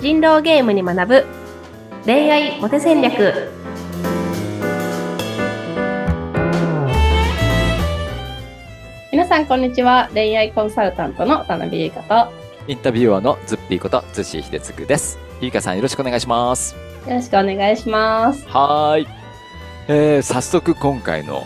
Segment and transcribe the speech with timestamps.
[0.00, 1.26] 人狼ゲームに学ぶ。
[2.06, 3.50] 恋愛モテ戦略。
[9.12, 10.08] 皆さんこんにちは。
[10.14, 12.32] 恋愛コンサルタントの田辺優香
[12.66, 15.18] インタビュアーのズッピーことズシヒデツグです。
[15.42, 16.74] ゆいかさんよろしくお願いします。
[17.06, 18.48] ろしくお願いします。
[18.48, 19.08] はーい。
[19.88, 21.42] えー、早速今回の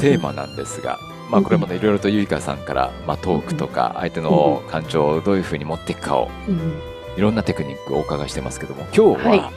[0.00, 0.98] テーマなんですが、
[1.30, 9.52] まあこれもね、いろいろとゆいかさんから、まあトークとか相手の感情をどういうふうに持っていくかを、うんいろんなテクニックをお伺いしてますけども、今日は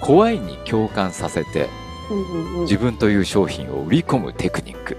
[0.00, 1.68] 怖いに共感させて
[2.62, 4.96] 自分という商品を売り込むテクニック。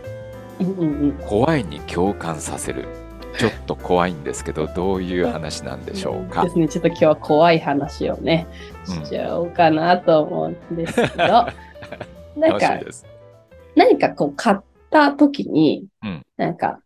[1.28, 2.88] 怖いに共感させる。
[3.38, 6.44] ちょっと怖いんですけど、どういう話なんでしょうか？
[6.46, 6.50] で。
[6.52, 8.48] すねちょっと今日は怖い話をね
[8.88, 11.18] うんしちゃおうかなと思うんですけど、
[12.38, 12.80] なんか。
[13.76, 14.58] 何かこう買っ
[14.92, 16.80] た時に、うんなんか、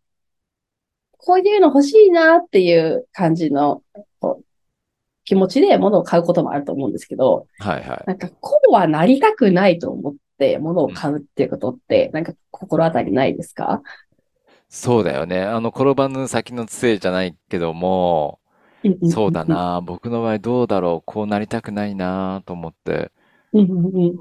[1.18, 3.82] こういうの欲しいなっていう感じの
[4.22, 4.46] こう
[5.28, 8.04] 気持ちで物を買うこともあると思うんですけど、はいはい。
[8.08, 13.82] なんかこうはなりたくないと思って物を買うっていうことって、なんか心当たりないですか？
[14.70, 15.44] そうだよね。
[15.44, 18.40] あの、転ばぬ先の杖じゃないけども、
[19.10, 19.44] そうだ。
[19.44, 19.82] な。
[19.82, 21.04] 僕の場合どうだろう？
[21.06, 23.12] こうなりたくないなと思って。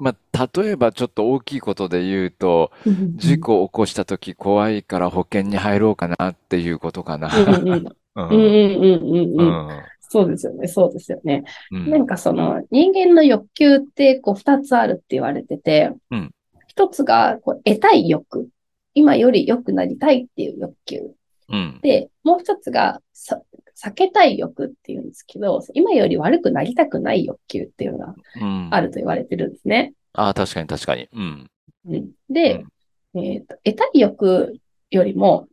[0.01, 2.71] まあ、例えばちょっと大きいことで言うと、
[3.15, 7.29] 事故を起こした時怖いから保険に入ろうかなっていうことかな。
[7.33, 9.69] うんうんうんう うん
[10.13, 10.29] うんうんうんううんん。
[10.29, 11.43] そうですよね、そうですよね。
[11.71, 16.31] うんなんかその人間の欲求ってこう二つあるって言われててうん、
[16.67, 18.49] 一つがこう得たい欲。
[18.93, 21.01] 今より良くなりたいっていう欲求。
[21.49, 21.79] うん。
[21.83, 23.41] で、もう一つがさ
[23.79, 28.69] 避けたい欲っていうんですけど、今より悪くなりたくない欲求っていうのがうん。
[28.71, 29.93] あると言われてるんですね。
[30.13, 31.07] ああ、確かに確かに。
[31.13, 31.51] うん。
[31.89, 32.63] うんで、
[33.13, 34.59] えっと、得たい欲
[34.91, 35.47] よりも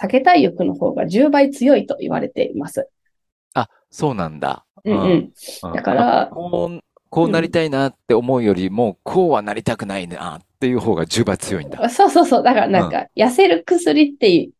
[0.00, 2.88] 避けたい欲の方が10倍強いと言われています。
[3.92, 4.64] あ、そうなんだ。
[4.84, 5.10] うんうん。
[5.10, 5.32] うん
[5.74, 6.80] だからあこう、
[7.10, 11.88] こうなりたいなって思うよりも、こうはなりたくないなっていう方が10倍強いんだ。
[11.88, 12.42] そうそうそう。
[12.42, 14.50] だからなんか、痩せる薬って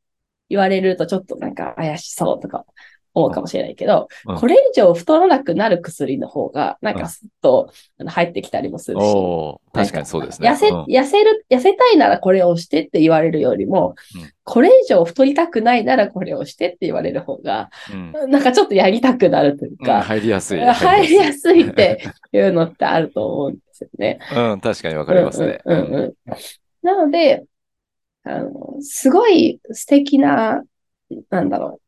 [0.48, 2.66] 言われるとちょっとなんか怪しそうとか
[3.14, 7.70] 思うかもしれないけど、うんこれ以上太らなくなる薬の方が、なんうんかすっと
[8.06, 9.58] 入ってきたりもするし。
[9.72, 10.50] 確かにそうですね。
[10.50, 20.60] 痩せ、うん痩せる、痩せたいならこれをしてって言われるよりも、うんこれ以上太りたくないならこれをしてって言われる方が、うんなんかちょっとやりたくなるといううんか、入りやすい。
[20.60, 24.18] 入りやすいっていうのってあると思うんですよね。
[24.34, 25.60] うん、確かにわかりますね。
[25.64, 26.14] うんうん
[26.82, 27.44] なので、
[28.24, 30.62] あの、すごい素敵な、
[31.30, 31.81] なんだろう、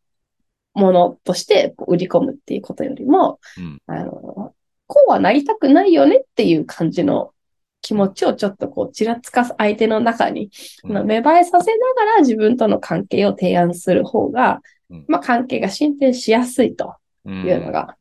[0.75, 3.83] ものとして売り込むっていうことよりも、うん。
[3.87, 4.55] あの、
[4.87, 7.33] こうはなりたくないよねっていう感じの
[7.81, 10.51] 気持ちをちょっとこう、ちらつかす相手の中に、
[10.85, 11.07] うん。
[11.07, 15.05] 芽生えさせながら自分との関係を提案する方が、うん。
[15.09, 17.97] まあ、関係が進展しやすいとうんいうのが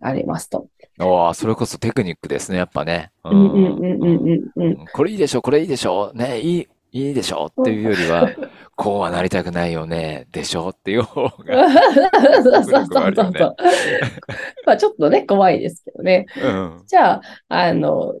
[0.00, 0.68] ありますと。
[1.00, 3.10] おーそれこそテクニックですね、やっぱね。
[3.24, 4.64] ううんうんうんうんうん。
[4.64, 4.84] うん。
[4.92, 8.28] これいいでしょ、これいいでしょ、ね、いい、いいでしょっていうよりは、
[8.80, 10.68] こうはなりたくないよね、でしょ？
[10.68, 11.32] っていう方が。
[12.44, 13.56] そうそうそうそう。
[14.64, 16.26] まあちょっとね、怖いですけどね。
[16.40, 16.82] うん。
[16.86, 18.14] じゃあ、あの、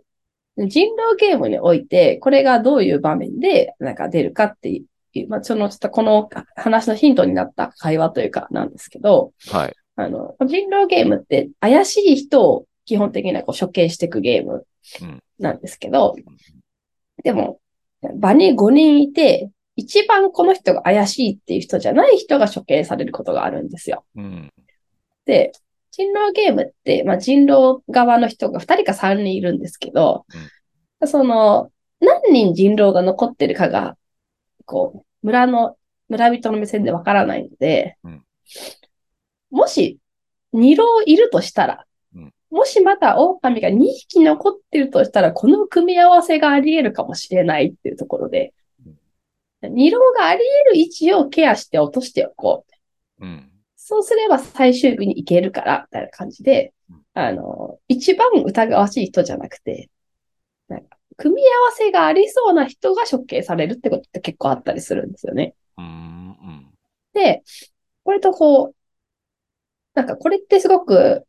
[0.56, 9.76] 人狼ゲームにおいて、これがどういう場面でなんか出るかっていう、まあそのちょっとこの話のヒントになった会話というかなんですけど、はい。
[9.94, 14.66] あの、人狼ゲームって怪しい人を基本的にはこう処刑していくゲーム
[15.02, 16.16] うんなんですけど、
[17.22, 17.60] でも、
[18.16, 24.04] 場に5人いて、一番この人が怪しいっていう人じゃない人が処刑されることがあるんですよ。
[24.16, 24.52] うん。
[25.24, 25.52] で、
[25.92, 30.26] 人狼ゲームって、まあ、人狼側の人が2人か3人いるんですけど、
[31.06, 33.96] その、何人人狼が残ってるかが、
[34.64, 35.76] こう、村の、
[36.08, 38.24] 村人の目線でわからないので、うん
[39.50, 39.98] もし、
[40.54, 48.54] 2狼いるとしたら、うんもしまだ狼が2匹残ってるとしたら、この組み合わせがあり得るかもしれないっていうところで、
[49.62, 52.64] 2狼があり得る位置をケアして落としておこ
[53.18, 53.24] う。
[53.24, 53.50] うん。
[53.76, 59.90] そうすれば最終日に行けるから、みたいな感じでうん、あの、一番疑わしい人じゃなくて、
[60.68, 65.54] なんか、組み合わせがありそうな人が処刑されるってことって結構あったりするんですよね。
[65.76, 65.84] うん。
[65.84, 66.70] うん。
[67.12, 67.42] で、
[68.04, 68.74] これとこう、
[69.94, 71.26] なんかこれってすごく、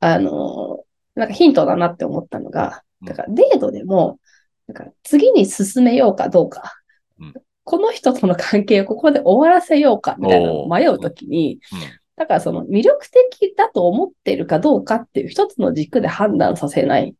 [0.00, 4.20] あの、なんかヒントだなって思ったのが、うんだからデートでも、
[4.68, 6.72] なんか次に進めようかどうか、
[7.18, 11.60] うんこの人との関係をここで終わらせようかみたいなのを迷うときに、
[12.16, 17.14] だからその魅力的だと思っているかどうかっていう一つの軸で判断させないっ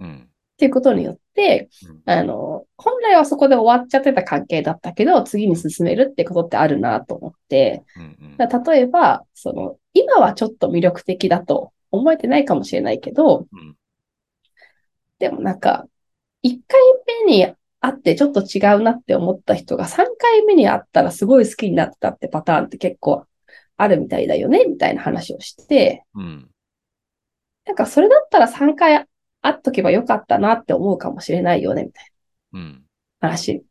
[0.00, 0.28] うん。
[0.56, 2.02] ていうことによって、うん。
[2.04, 7.84] あの、本来はそこで終わっちゃってた関係だったけど、次に進めるってことってあるなと思って、
[8.38, 13.76] 例えば、その、今はちょっと魅力的だと思えてないかもしれないけど、うん。
[15.18, 15.86] でもなんか、
[16.42, 16.80] 1回
[17.24, 17.46] 目に
[17.80, 23.26] 会ってちょっと違うなって思った人が3回目に会ったらすごい好きになったってパターンって結構
[23.76, 26.50] あるみたいだよね、みたいな話をして、うん。
[27.64, 29.06] なんかそれだったら3回
[29.40, 32.12] 会っとけばよかったなって思うかもしれないよね、みたい
[32.54, 32.82] うん。
[33.20, 33.64] な話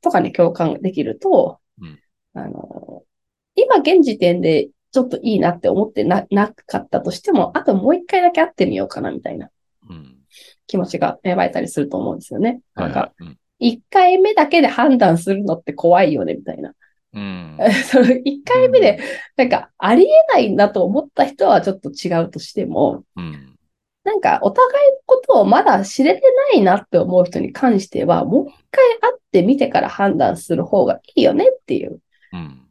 [0.00, 1.98] とかに共感できると、うん
[2.34, 3.02] あの、
[3.56, 9.52] 今現時点でちょっといいなって思ってな、なかったとしても、あともう一回だけ会ってみようかな、みたいなうん。
[10.66, 12.60] 気持ちが芽生えたりすると思うんですよね。
[12.74, 13.12] はいなんか、
[13.58, 16.72] 一回目だけで判断するのって怖いよね、みたいな。
[17.12, 17.58] うん。
[17.86, 18.98] その一回目で、
[19.36, 23.58] なんか、ありえないなと思った人はちょっと違うとしても、うん。
[24.02, 26.22] なんか、お互いのことをまだ知れて
[26.54, 32.00] ないなって思う人に関しては、もう一回会ってみてから判断する方がいいよねっていう。
[32.32, 32.66] うん。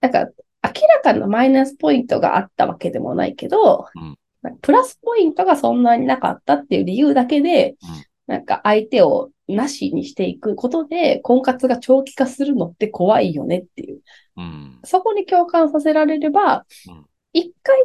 [0.00, 0.28] なんか、
[0.62, 4.18] 明らかなマイナスポイントがあったわけでもないけど、うん
[4.62, 14.00] プラスポイントがそんなになかったっていう理由だけで、うんなんか相手をなしにしていくことで、婚活が長期化するのって怖いよねっていう。
[14.36, 14.80] うん。
[14.84, 17.76] そこに共感させられればうん、1回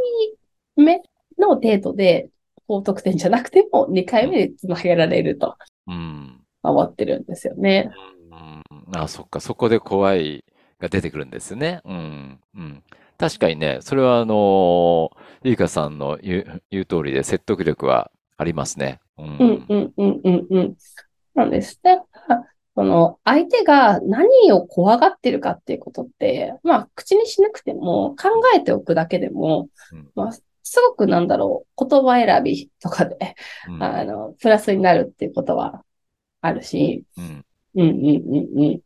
[0.77, 1.01] 目
[1.37, 2.29] のデートで
[2.67, 5.57] 高得点じゃなくても2回目でつなげられると
[5.87, 6.41] うん。
[6.63, 7.91] 思ってるんですよね。
[8.31, 8.63] うん。
[8.97, 9.39] あ、そっか。
[9.39, 10.45] そこで怖い
[10.79, 11.81] が出てくるんですね。
[11.83, 12.39] うん。
[12.55, 12.83] うん。
[13.19, 15.11] 確かにね、それはあの、
[15.43, 19.01] ゆいかさんの言う、言う通りで説得力はありますね。
[19.17, 19.65] ううんん。
[19.67, 20.75] うんうんうんうん。
[21.35, 22.01] なんですね。
[22.75, 30.43] その相手が何を怖がってるかっていうことって、まあ口にしなくても考えておくだけでも、うんまあ、す
[30.87, 33.35] ごくなんだろう、言葉選びとかで、
[33.67, 35.83] うんあの、プラスになるっていうことは
[36.39, 37.45] あるし、うん
[37.75, 38.81] うんうんうんうん。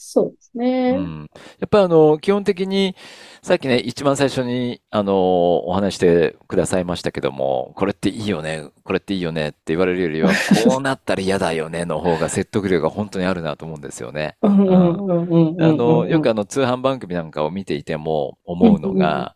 [0.00, 0.94] そうですね。
[0.96, 2.94] うんやっぱりあの、基本的に、
[3.42, 10.30] さっきね、一番最初に、あの、お話してくださいましたけども、これっていいよね、これっていいよねって言われるよりは、
[10.68, 14.36] こうなったら嫌だよねの方が説得力が本当にあるなと思うんですよね。
[14.40, 19.34] うんあの、よくあの、通販番組なんかを見ていても思うのが、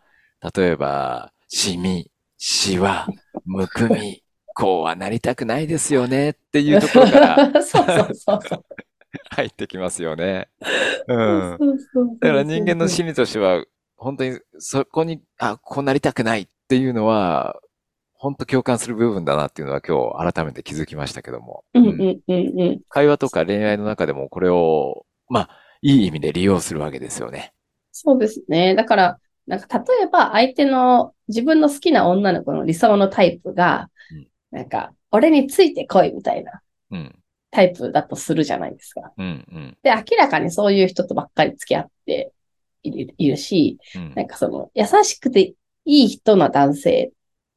[0.56, 3.08] 例えば、シミ、シワ、
[3.44, 4.22] むくみ、
[4.54, 8.64] こうはなりたくないですよねっていうところから そうそうそうそう。
[9.30, 10.48] 入ってきますよね。
[11.08, 11.56] うん。
[11.58, 13.64] そうそうそうだから人間の心理としては、
[13.96, 17.60] 本当にそこに、あ、こうなりたくないっていうのは、
[18.14, 21.64] 本当共感する部分だなっていうのは今日改めて気づきましたけども。
[21.74, 22.80] うんうんうんうん。
[22.88, 25.50] 会話とか恋愛の中でもこれを、まあ、
[25.82, 27.52] いい意味で利用するわけですよね。
[27.90, 28.74] そうですね。
[28.76, 29.18] だから、
[29.48, 36.62] なんか例えば相手の自分の好きな女の子の理想のタイプがうん、なんか、俺についてこいみたいな
[36.92, 37.21] うん、
[37.52, 39.12] タイプだとするじゃないですか。
[39.16, 42.32] うん、うん、で、明らかにそういう人とばっかり付き合って
[42.82, 45.54] いるし、うんなんかその、優しくて
[45.84, 47.12] いい人な男性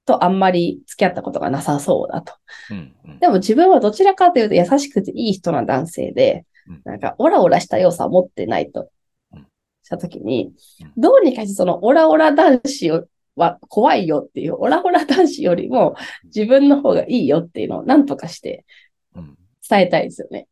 [0.05, 2.33] とあんまり付き合ったことがなさそうだと。
[2.69, 8.89] うん、うんでも自分はどちらかというと優しくていい人な男性でうん、なんかオラオラした要素は持ってないと
[9.33, 9.47] うん。
[9.83, 10.51] したときに
[10.81, 13.05] うん、どうにかしてそのオラオラ男子を
[13.35, 18.65] は怖いよっていう、オラオラ男子よりも自分の方がいいよっていうのを何とかして
[19.15, 19.37] うん、
[19.67, 20.47] 伝えたいですよね。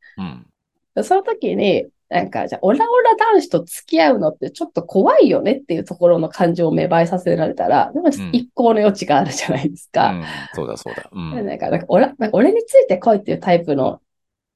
[0.95, 10.11] うん、その時に、なんか、じゃあ、オラオラ男子と付き合うのってちょっと怖いよねっていうところの感情を芽生えさせられたら、でも一向の余地があるじゃないですか。
[10.11, 10.23] うん。
[10.53, 11.09] そうだそうだ。
[11.11, 13.99] うん、なんか、なんか俺なんか俺についてこいっていうタイプの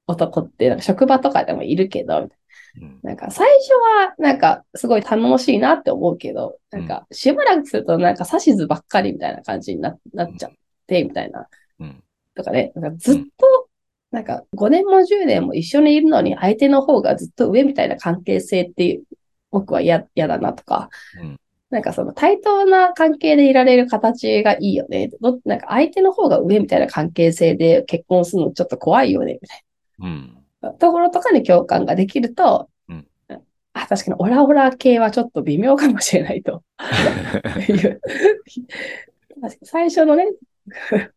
[0.06, 2.28] 男って、なんか職場とかでもいるけど、
[2.80, 10.52] うん、なんか最初はなんかすごい頼もしいなって思うけど、なんかしばらくするとなんか指図ばっかりみたいな感じにななっちゃっ
[10.86, 11.48] て、みたいな。
[11.80, 12.02] うん、
[12.36, 13.67] とかね、なんかずっと、
[14.10, 19.00] なんか5年も10年も一緒にいるのに相手の方がずっと上みたいな関係性って
[19.50, 20.88] 僕は嫌嫌だなとか、
[21.20, 21.36] うん。
[21.70, 25.10] なんかその対等な関係でいられる形がいいよね。
[25.20, 29.64] どなんか相手の方が上みたいな関係性で結婚するのちょっと怖いよね、みたい
[30.00, 33.06] うん、なところとかに共感ができると、うん。
[33.74, 36.62] あ、確かにオラオラ系はちょっと微妙かもしれないと。
[39.62, 40.26] 最初のね、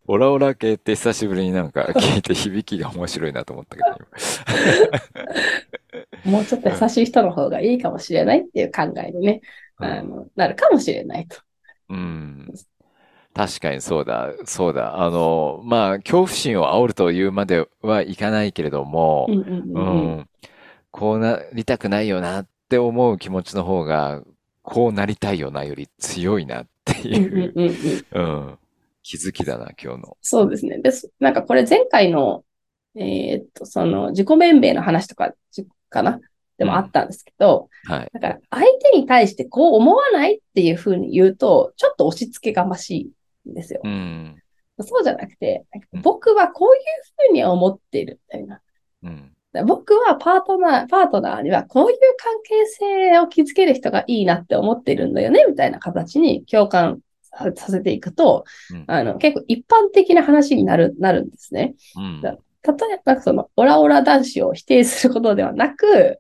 [0.08, 3.98] オラオラ系って久しぶりになんか聞いて響きが面白いなと思ったけど、
[6.26, 9.42] 今もうちょっと優しい人の方がいいかもしれないっていう考えにね、
[9.78, 11.38] あの、なるかもしれないと。
[11.90, 12.54] うん。
[13.34, 15.02] 確かにそうだ、そうだ。
[15.02, 20.20] あの、まあ、恐怖心を煽るというまではいかないけれどもうん、うんううんうん。
[20.20, 20.30] ん、
[20.92, 24.22] こうなりたくないよなって思う気持ちの方が、
[24.64, 28.60] こうなりたいよなより強いなってうんいう、うんうんうんうん、
[29.04, 30.18] 気づきだな、今日の。
[30.22, 30.78] そうですね。
[30.80, 31.12] です。
[31.20, 32.44] なんかこれ前回の、
[32.96, 36.20] えーっと、その自己弁明の話とか、じかな？
[36.58, 38.10] でもあったんですけど、はい。
[38.14, 43.12] だから相手に対してこう思わないっていうふうに言うと、ちょっと押し付けがまし
[43.46, 43.82] いんですよ。
[43.84, 44.38] うん。
[44.80, 46.82] そうじゃなくてうん、僕はこういう
[47.30, 48.62] ふうに思っているみたいな。
[49.04, 49.32] うん。
[49.66, 57.00] 僕はパートナー、パートナーにはこういう関係性を築ける人がいいなって思ってるんだよね、みたいな形に共感
[57.34, 61.76] ささせていくと、うんあの、結構一般的な話になる、なるんですね。
[61.96, 62.22] うん。
[62.22, 66.20] だ例えば、その、オラオラ男子を否定することではなく、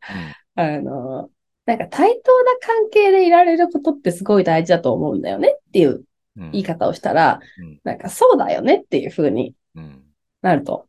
[0.56, 1.30] あの、
[1.66, 6.04] なんか対等な関係でいられることってすごい大事だと思うんだよねっていう
[6.38, 6.52] うん。
[6.52, 10.04] 言い方をしたらうん、なんかそうだよねっていう風にうん。
[10.42, 10.88] なると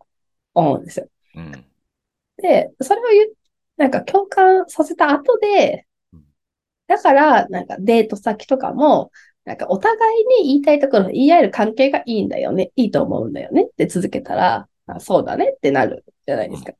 [0.54, 1.08] 思うんですよ。
[1.34, 1.52] うん。
[2.38, 3.36] で、それを言う、
[3.76, 6.24] なんか共感させた後でうん、
[6.86, 9.10] だから、なんかデート先とかも、
[9.44, 9.96] なんかお互
[10.38, 13.64] いに言いたいところを言い合える関係がいいんだよね、いいと思うんだよね。
[13.64, 16.72] って続けたら、あそうだねってなるじゃないですか。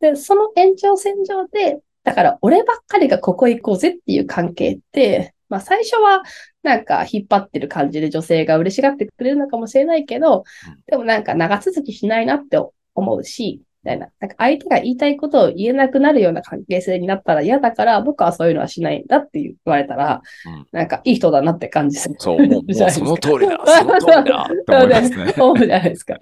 [0.00, 6.22] で、その延長線上で、だから俺ばっかりがここ行こうぜっていう関係って、まあ最初は
[6.62, 12.58] なんか引っ張ってる感じで女性が嬉しがってくれるのかもしれないけどうん、でもなんか長続きしないなって
[12.94, 14.08] 思うし、みたいな。
[14.20, 22.14] なんか相手が言いたいことを言えなくなるような関係性になったら嫌だから、僕はそういうのはしないんだって言われたら、うんなんかいい人だなって感じする。
[22.18, 23.60] そう、もう、もうその通りだ。
[23.66, 25.32] その通りだ って思いますね。
[25.36, 26.18] そうじゃないですか。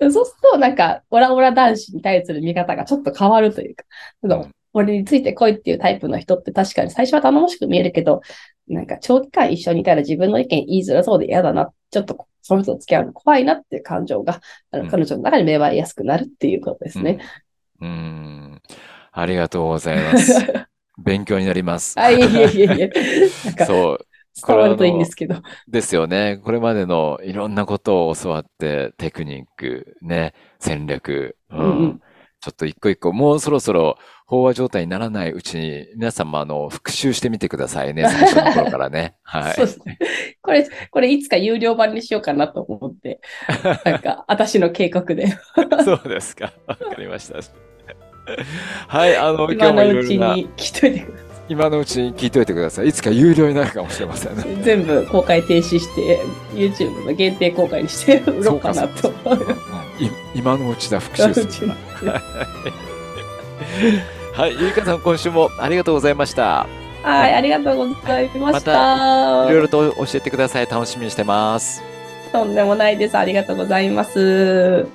[0.00, 0.12] うん。
[0.12, 3.84] そうすると、なんか、オラオラ男子に対する見方がちょっと変わるというか、
[4.22, 8.20] うん俺についてこいっていうタイプの人って確かに最初は頼もしく見えるけど、
[8.68, 11.72] なんか長期間一緒にいたら自分の意見言いづらそうで嫌だな。
[11.90, 14.40] ちょっとその人と付き合うの怖いなっていう感情が、
[14.70, 17.18] あうんの彼女の中に芽生えやすくなるっていうことですね。
[17.78, 17.88] うん。
[17.88, 17.92] う
[18.54, 18.62] ん。
[19.12, 20.46] ありがとうございます。
[20.96, 21.98] 勉強になります。
[21.98, 22.90] はい、いえいえいえ。
[23.66, 23.98] そう。
[24.46, 25.42] 伝わるといいんですけど。
[25.66, 26.40] ですよね。
[26.42, 32.02] これまでのいろんなことを教わって、テクニック、ね、戦略、うんうんうん
[32.40, 38.04] ちょっと一個一個、もうそろそろ飽和状態にならないうちに、皆さんもあの、復習してみてくださいね。
[38.08, 39.16] 最初の頃からね。
[39.22, 39.54] はい。
[39.54, 39.98] そうですね。
[40.40, 43.20] これ、これいつか有料版にしようかなと思って、
[43.84, 45.26] なんか、 私の計画で。
[45.84, 46.52] そうですか。
[46.66, 47.40] わかりました。
[48.86, 52.88] はい、あの、今今日もいのうちに聞いといてくださ今のうちに聞いといてください。
[52.88, 54.60] いつか有料になるかもしれませんね。
[54.60, 54.62] い。
[54.62, 56.20] 全部公開停止して、
[56.52, 59.12] YouTube の限定公開にして売ろうかなと。
[59.98, 61.72] い今のうちだ、復習する。
[64.34, 66.66] はい、ゆいかさん、今週もありがとうございました。
[67.02, 69.46] はい、ありがとうございました。
[69.48, 70.66] いろいろと教えてください。
[70.66, 71.82] 楽しみにしてます。
[72.32, 73.16] とんでもないです。
[73.16, 74.86] ありがとうございます。